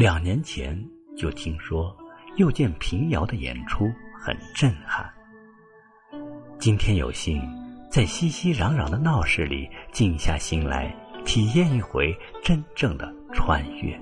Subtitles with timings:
[0.00, 0.76] 两年前
[1.16, 1.96] 就听说，
[2.36, 3.90] 又见平遥的演出
[4.20, 5.08] 很震撼。
[6.58, 7.40] 今天有幸
[7.90, 10.94] 在熙熙攘攘的闹市里静下心来，
[11.24, 13.98] 体验一回真正的穿越。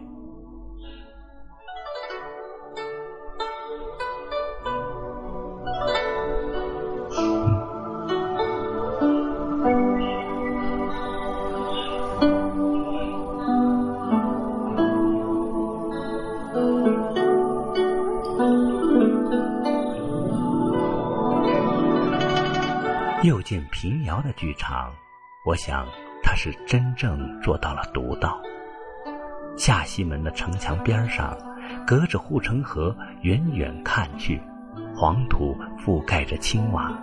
[23.82, 24.95] 平遥的剧场，
[25.45, 25.88] 我想
[26.22, 28.41] 他是真正做到了独到。
[29.58, 31.36] 下西门的城墙边上，
[31.84, 34.41] 隔着护城河，远远看去，
[34.95, 36.97] 黄土覆盖着青瓦，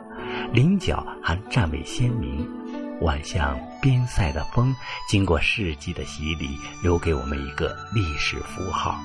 [0.54, 2.50] 菱角还站位鲜明。
[3.02, 4.74] 宛像边塞的风，
[5.10, 8.98] 经过世纪的洗礼，留给我们一个历史符号。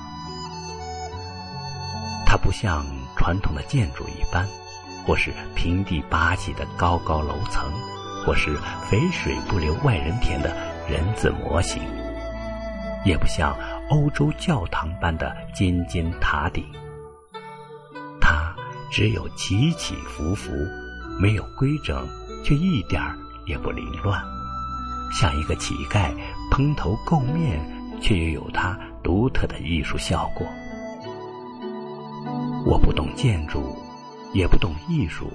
[2.25, 2.85] 它不像
[3.17, 4.47] 传统的建筑一般。
[5.05, 7.71] 或是平地八起的高高楼层，
[8.25, 8.57] 或是
[8.89, 10.55] 肥水不流外人田的
[10.89, 11.81] 人字模型，
[13.05, 13.55] 也不像
[13.91, 16.65] 欧洲教堂般的尖尖塔顶。
[18.19, 18.55] 它
[18.91, 20.51] 只有起起伏伏，
[21.19, 22.07] 没有规整，
[22.43, 24.19] 却一点儿也不凌乱，
[25.11, 26.11] 像一个乞丐
[26.49, 27.59] 蓬头垢面，
[28.01, 30.47] 却又有它独特的艺术效果。
[32.65, 33.77] 我不懂建筑。
[34.35, 35.31] 也不懂艺术，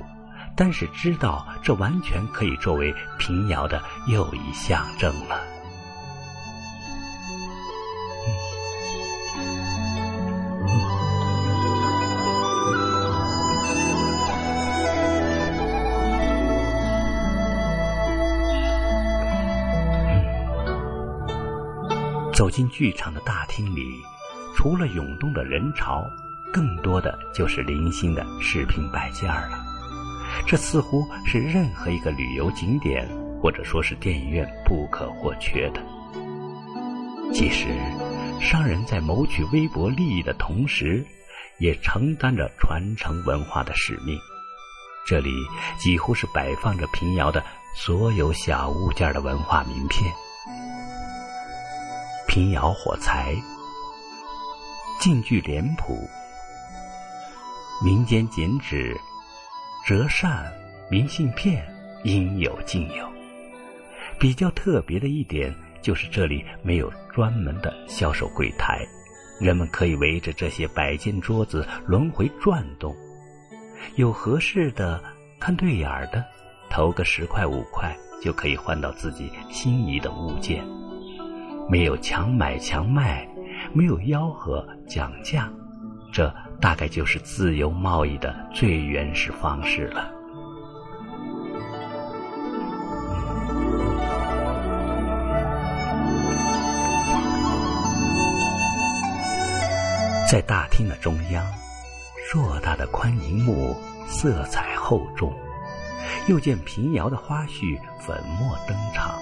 [0.55, 5.41] 但是知道这完全可以作为平遥的又一象征了。
[22.35, 24.03] 走进剧场的大厅里，
[24.55, 26.05] 除了涌动的人潮。
[26.53, 29.65] 更多的就是零星的饰品摆件了，
[30.47, 33.09] 这似乎是任何一个旅游景点
[33.41, 35.81] 或者说是电影院不可或缺的。
[37.33, 37.69] 其实，
[38.41, 41.07] 商人在谋取微薄利益的同时，
[41.59, 44.19] 也承担着传承文化的使命。
[45.07, 45.31] 这里
[45.79, 47.43] 几乎是摆放着平遥的
[47.75, 50.13] 所有小物件的文化名片：
[52.27, 53.35] 平遥火柴、
[54.99, 56.09] 晋剧脸谱。
[57.83, 58.95] 民间剪纸、
[59.87, 60.53] 折扇、
[60.91, 61.67] 明信片，
[62.05, 63.09] 应有尽有。
[64.19, 68.87] 比较特别的一点就是，这里没有专门的销售柜台，
[69.41, 72.95] 人们可以围着这些摆件桌子轮回转动，
[73.97, 75.03] 有合适的、
[75.39, 76.23] 看对眼儿的，
[76.69, 80.63] 投个十块五块就可以换到自己心仪的物件。
[81.71, 83.27] 没有强买强卖，
[83.73, 85.51] 没有吆喝讲价，
[86.13, 86.31] 这。
[86.61, 90.11] 大概就是自由贸易的最原始方式了。
[100.31, 101.45] 在大厅的中央，
[102.31, 105.33] 硕大的宽银幕，色彩厚重。
[106.29, 109.19] 又见平遥的花絮粉墨登场，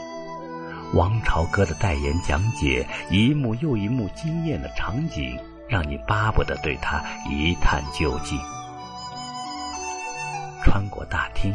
[0.93, 5.39] 王朝歌的代言讲解，一幕又一幕惊艳的场景。
[5.69, 8.39] 让你巴不得对他一探究竟。
[10.65, 11.55] 穿过大厅，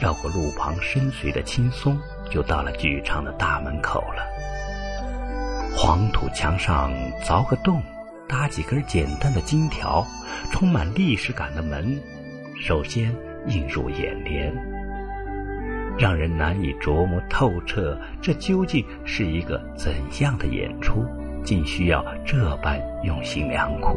[0.00, 1.98] 绕过路旁深邃的青松，
[2.30, 4.24] 就到了剧场的大门口了。
[5.76, 7.82] 黄土墙上凿个洞，
[8.28, 10.06] 搭几根简单的金条，
[10.50, 12.00] 充满历史感的门，
[12.60, 13.14] 首先
[13.46, 14.52] 映入眼帘，
[15.98, 21.04] 让人难以琢磨透彻，这究竟是一个怎样的演出。
[21.44, 23.96] 竟需要这般用心良苦，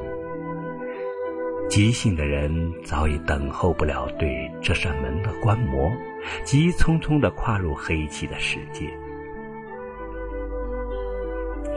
[1.69, 5.91] 急性的人早已等候不了对这扇门的观摩，
[6.43, 8.85] 急匆匆的跨入黑漆的世界。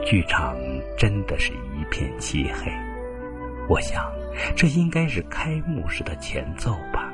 [0.03, 0.57] 剧场
[0.97, 2.71] 真的是一片漆黑，
[3.69, 4.03] 我想
[4.55, 7.13] 这应该是开幕式的前奏吧？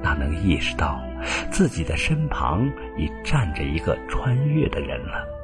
[0.00, 1.02] 哪能意识到
[1.50, 2.64] 自己的身旁
[2.96, 5.37] 已站着一个穿越的人了？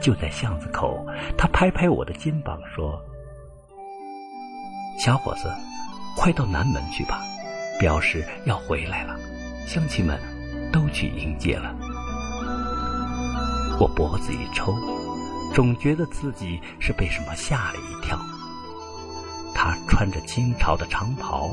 [0.00, 1.04] 就在巷子口，
[1.36, 3.00] 他拍拍我的肩膀说
[4.98, 5.50] ：“小伙子，
[6.16, 7.22] 快到南门去吧，
[7.78, 9.16] 表示要回来了，
[9.66, 10.18] 乡亲们
[10.72, 11.74] 都去迎接了。”
[13.78, 14.74] 我脖子一抽，
[15.54, 18.18] 总觉得自己是被什么吓了一跳。
[19.54, 21.50] 他穿着清朝的长袍，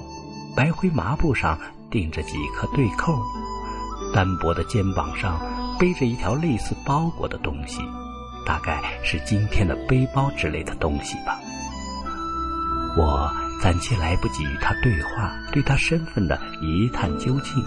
[0.55, 1.57] 白灰麻布上
[1.89, 3.13] 钉着几颗对扣，
[4.13, 5.39] 单薄的肩膀上
[5.79, 7.81] 背着一条类似包裹的东西，
[8.45, 11.39] 大概是今天的背包之类的东西吧。
[12.97, 13.31] 我
[13.61, 17.63] 暂且来不及与他对话，对他身份的一探究竟，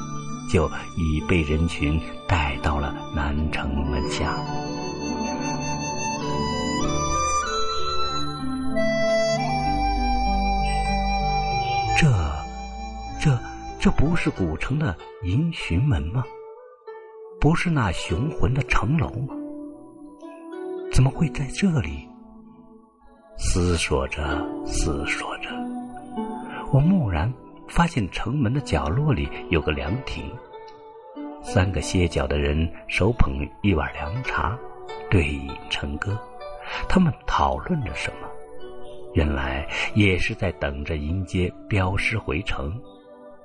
[0.52, 4.36] 就已被人群带到了南城门下。
[11.98, 12.06] 这，
[13.20, 13.38] 这，
[13.80, 16.22] 这不是古城的银巡门吗？
[17.40, 19.34] 不是那雄浑的城楼吗？
[20.96, 22.08] 怎么会在这里？
[23.36, 25.50] 思索着，思索着，
[26.72, 27.30] 我蓦然
[27.68, 30.24] 发现城门的角落里有个凉亭，
[31.42, 34.58] 三个歇脚的人手捧一碗凉茶，
[35.10, 36.18] 对饮成歌，
[36.88, 38.26] 他们讨论着什么？
[39.12, 42.72] 原来也是在等着迎接镖师回城。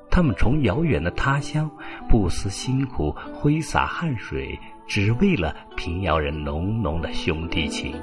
[0.09, 1.69] 他们从遥远的他乡
[2.07, 4.57] 不辞辛苦，挥洒汗水，
[4.93, 7.95] 只为了平遥人浓浓的兄弟情，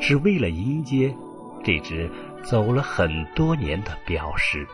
[0.00, 1.14] 只为了迎接
[1.62, 2.10] 这只
[2.42, 4.66] 走了很多年的镖师。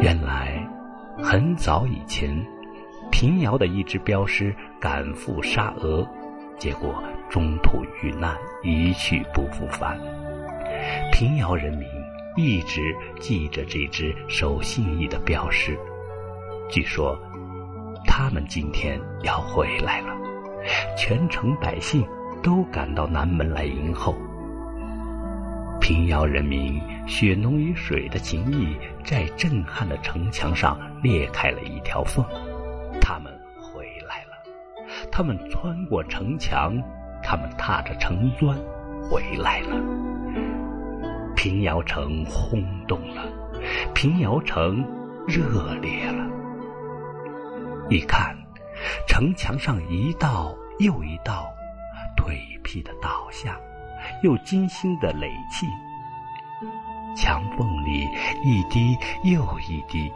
[0.00, 0.66] 原来
[1.22, 2.42] 很早以前。
[3.10, 6.08] 平遥的一支镖师赶赴沙俄，
[6.56, 9.98] 结果中途遇难，一去不复返。
[11.12, 11.86] 平遥人民
[12.38, 15.76] 一直记着这只守信义的镖师。
[16.70, 17.18] 据说，
[18.06, 20.16] 他们今天要回来了，
[20.96, 22.06] 全城百姓
[22.40, 24.14] 都赶到南门来迎候。
[25.80, 32.24] 平遥人民血浓于水的情谊，在震撼的城墙上裂开了一条缝。
[33.00, 36.80] 他们回来了，他们穿过城墙，
[37.20, 38.56] 他们踏着城砖
[39.10, 40.07] 回来了。
[41.48, 43.22] 平遥城轰动了，
[43.94, 44.84] 平遥城
[45.26, 46.22] 热烈了。
[47.88, 48.36] 一看，
[49.06, 51.48] 城墙上一道又一道
[52.18, 53.58] 颓圮的倒下，
[54.22, 55.66] 又精心的垒砌，
[57.16, 58.06] 墙缝里
[58.44, 60.12] 一滴又一滴。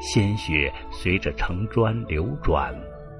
[0.00, 2.72] 鲜血随着城砖流转，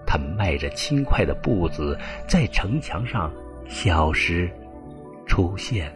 [0.06, 1.99] 他迈着轻快的步子，
[2.29, 3.29] 在城墙上
[3.67, 4.49] 消失、
[5.26, 5.93] 出现、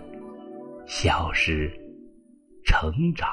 [0.86, 1.72] 消失、
[2.64, 3.28] 成长，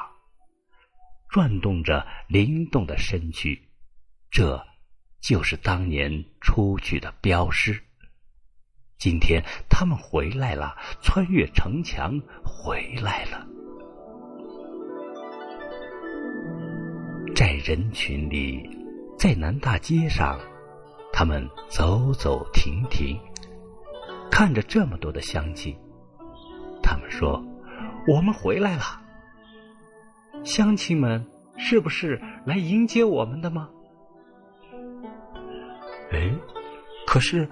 [1.28, 3.68] 转动着灵动的身躯。
[4.30, 4.64] 这，
[5.20, 7.82] 就是当年出去的镖师。
[8.96, 13.46] 今天他们回来了，穿越城墙回来了。
[17.34, 18.62] 在人群里，
[19.18, 20.38] 在南大街上，
[21.12, 23.18] 他们走走停停，
[24.30, 25.76] 看着这么多的乡亲。
[26.82, 27.42] 他们说
[28.08, 28.82] ：“我们回来了。”
[30.44, 31.24] 乡亲们
[31.56, 33.68] 是不是来迎接我们的吗？
[36.10, 36.30] 哎，
[37.06, 37.48] 可是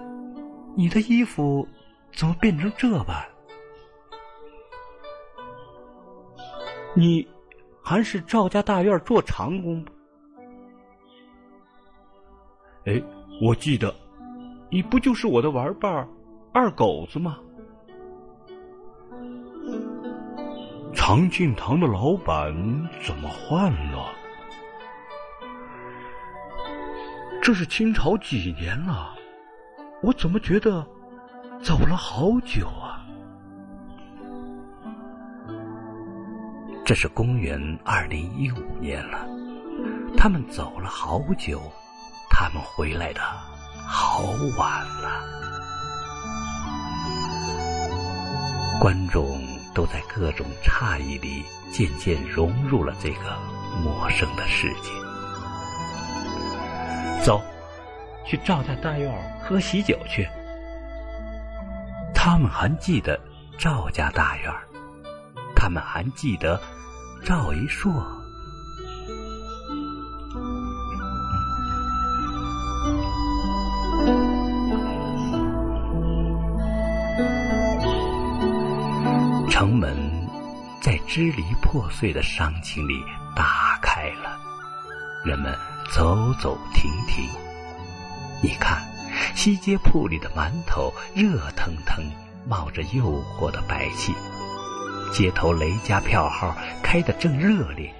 [0.75, 1.67] 你的衣服
[2.13, 3.25] 怎么变成这般？
[6.93, 7.27] 你？
[7.83, 9.83] 还是赵家大院做长工。
[12.85, 13.01] 哎，
[13.41, 13.93] 我记得，
[14.69, 16.07] 你不就是我的玩伴
[16.53, 17.39] 二狗子吗？
[21.11, 22.53] 长庆堂的老板
[23.05, 24.13] 怎么换了？
[27.43, 29.13] 这是清朝几年了？
[30.01, 30.87] 我怎么觉得
[31.61, 33.03] 走了好久啊？
[36.85, 39.27] 这是公元二零一五年了，
[40.15, 41.61] 他们走了好久，
[42.29, 43.19] 他们回来的
[43.85, 44.23] 好
[44.57, 45.21] 晚了。
[48.79, 49.41] 观众
[49.73, 53.37] 都在各种诧异里渐渐融入了这个
[53.83, 54.89] 陌生的世界。
[57.23, 57.41] 走，
[58.25, 60.27] 去赵家大院喝喜酒去。
[62.13, 63.19] 他们还记得
[63.57, 64.53] 赵家大院，
[65.55, 66.59] 他们还记得。
[67.23, 67.93] 赵一硕，
[81.13, 83.03] 支离破碎的伤情里
[83.35, 84.39] 打开了，
[85.25, 85.53] 人们
[85.93, 87.27] 走走停停。
[88.41, 88.81] 你看，
[89.35, 92.01] 西街铺里的馒头热腾腾，
[92.47, 94.13] 冒着诱惑的白气。
[95.11, 97.93] 街头雷家票号开得正热烈，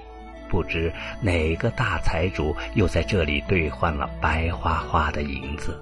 [0.49, 0.89] 不知
[1.21, 5.77] 哪个大财主又在这里兑换了白花花的银子。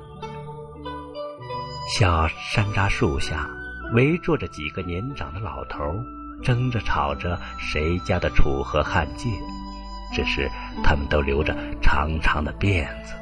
[1.96, 3.48] 小山楂树下，
[3.94, 5.94] 围坐着几个年长的老头，
[6.44, 9.30] 争着吵着谁家的楚河汉界。
[10.12, 10.50] 只是
[10.84, 13.14] 他们都留着长长的辫子。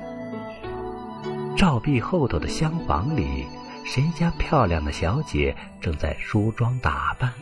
[1.58, 3.46] 照壁后头的厢房里，
[3.84, 7.34] 谁家漂亮的小姐正在梳妆打扮，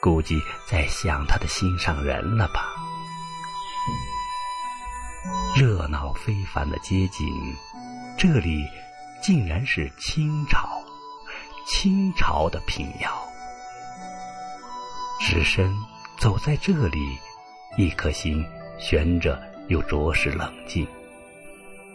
[0.00, 2.72] 估计在想她的心上人了吧。
[5.54, 7.28] 热闹非凡的街景，
[8.16, 8.64] 这里
[9.22, 10.66] 竟然是清朝，
[11.66, 13.10] 清朝的平遥。
[15.26, 15.74] 只身
[16.18, 16.98] 走在这里，
[17.78, 18.44] 一颗心
[18.78, 20.86] 悬着又着实冷静。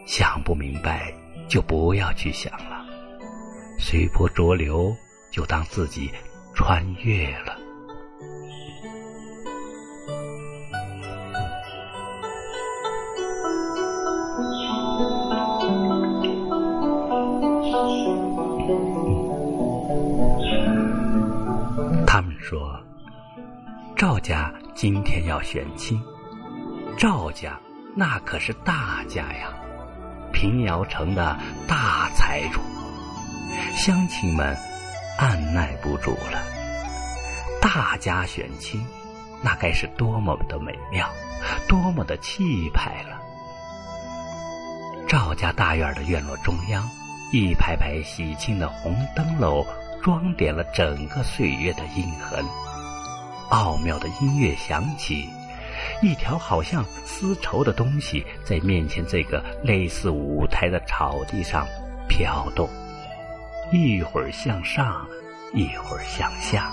[0.07, 1.13] 想不明白，
[1.47, 2.83] 就不要去想了，
[3.77, 4.91] 随波逐流，
[5.29, 6.09] 就当自己
[6.55, 7.58] 穿越了。
[24.81, 26.01] 今天要选亲，
[26.97, 27.59] 赵家
[27.97, 29.49] 那可是大家呀，
[30.31, 32.61] 平遥城的大财主，
[33.75, 34.55] 乡亲们
[35.17, 36.41] 按耐不住了。
[37.61, 38.81] 大家选亲，
[39.41, 41.09] 那该是多么的美妙，
[41.67, 43.19] 多么的气派了！
[45.09, 46.89] 赵家大院的院落中央，
[47.33, 49.67] 一排排喜庆的红灯笼，
[50.01, 52.45] 装点了整个岁月的印痕。
[53.49, 55.27] 奥妙的音乐响起，
[56.01, 61.65] 一条好像丝绸的东西在面前这个类似舞台的草地上
[62.07, 62.69] 飘动，
[63.71, 65.07] 一会儿向上，
[65.53, 66.71] 一会儿向下。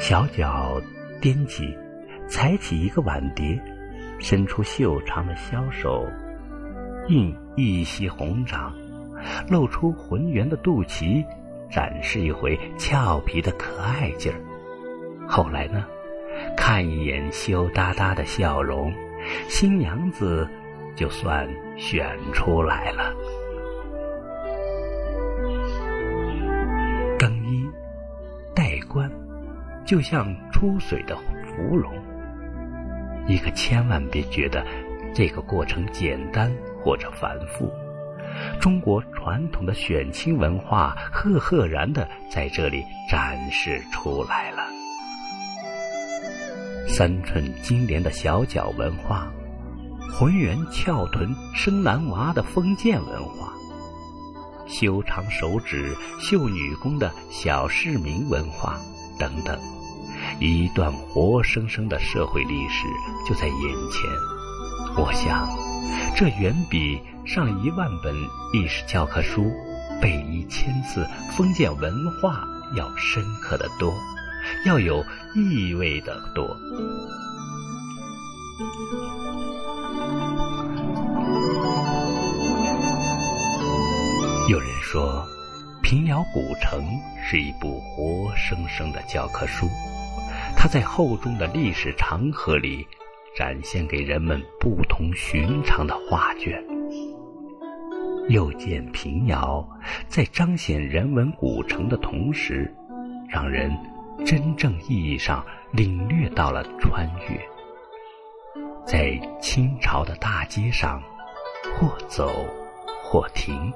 [0.00, 0.80] 小脚
[1.20, 1.76] 踮起，
[2.28, 3.60] 踩起一个碗碟，
[4.20, 6.06] 伸出秀长的小手，
[7.08, 8.72] 印一袭红掌，
[9.48, 11.24] 露出浑圆的肚脐，
[11.70, 14.40] 展示一回俏皮的可爱劲儿。
[15.34, 15.82] 后来呢？
[16.54, 18.92] 看一眼羞答答的笑容，
[19.48, 20.46] 新娘子
[20.94, 21.48] 就算
[21.78, 23.14] 选出来了。
[27.18, 27.66] 更衣、
[28.54, 29.10] 戴冠，
[29.86, 31.90] 就像出水的芙蓉。
[33.26, 34.62] 你可千万别觉得
[35.14, 36.52] 这个过程简单
[36.84, 37.72] 或者繁复。
[38.60, 44.51] 中国传统的选亲文化，赫赫然的在这里展示出来。
[46.88, 49.32] 三寸金莲的小脚文化，
[50.12, 53.52] 浑圆翘臀生男娃的封建文化，
[54.66, 58.78] 修长手指绣女工的小市民文化
[59.18, 59.58] 等等，
[60.38, 62.86] 一段活生生的社会历史
[63.26, 63.56] 就在眼
[63.90, 64.10] 前。
[64.96, 65.48] 我想，
[66.14, 68.14] 这远比上一万本
[68.52, 69.50] 历史教科书、
[70.00, 72.46] 背一千次封建文化
[72.76, 73.94] 要深刻的多。
[74.64, 76.56] 要有意味的多。
[84.50, 85.24] 有人说，
[85.82, 86.84] 平遥古城
[87.24, 89.66] 是一部活生生的教科书，
[90.56, 92.86] 它在厚重的历史长河里，
[93.34, 96.62] 展现给人们不同寻常的画卷。
[98.28, 99.66] 又见平遥，
[100.08, 102.72] 在彰显人文古城的同时，
[103.28, 103.74] 让人。
[104.24, 107.40] 真正意义上领略到了穿越，
[108.86, 111.02] 在清朝的大街上，
[111.74, 112.30] 或走，
[113.02, 113.72] 或停，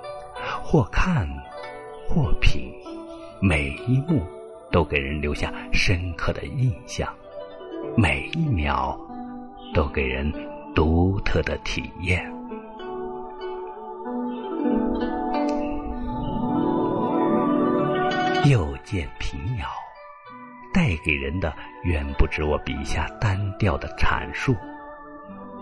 [0.63, 1.29] 或看，
[2.09, 2.73] 或品，
[3.41, 4.23] 每一幕
[4.71, 7.13] 都给人留下深刻的印象，
[7.97, 8.99] 每一秒
[9.75, 10.33] 都给人
[10.75, 12.33] 独特的体验。
[18.45, 19.67] 又见平遥。
[20.77, 21.55] 带给人的
[21.85, 24.55] 远不止我笔下单调的阐述。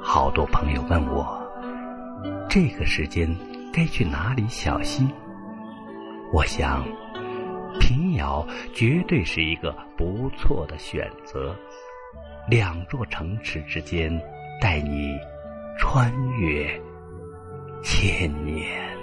[0.02, 1.40] 好多朋友问我，
[2.50, 3.32] 这个时间
[3.72, 5.08] 该去哪里小溪？
[6.32, 6.84] 我想，
[7.78, 11.54] 平遥绝对是一个不错的选择。
[12.48, 14.20] 两座城池之间，
[14.60, 15.16] 带你
[15.78, 16.68] 穿越
[17.84, 18.93] 千年。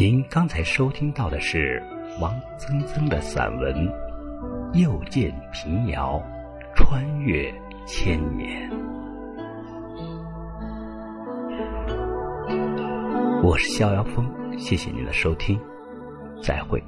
[0.00, 1.78] 您刚才收听到的是
[2.22, 3.74] 王曾曾的散文
[4.72, 6.18] 《又见平遥，
[6.74, 7.52] 穿越
[7.84, 8.66] 千年》。
[13.42, 14.26] 我是逍遥峰，
[14.58, 15.60] 谢谢您的收听，
[16.42, 16.82] 再会。